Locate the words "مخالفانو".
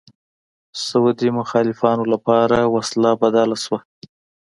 1.39-2.03